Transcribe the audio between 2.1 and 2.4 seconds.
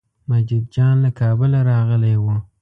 و.